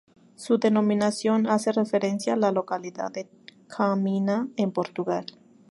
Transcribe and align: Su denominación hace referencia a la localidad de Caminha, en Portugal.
Su 0.33 0.57
denominación 0.57 1.45
hace 1.45 1.71
referencia 1.71 2.33
a 2.33 2.35
la 2.35 2.51
localidad 2.51 3.11
de 3.11 3.29
Caminha, 3.67 4.47
en 4.57 4.71
Portugal. 4.71 5.27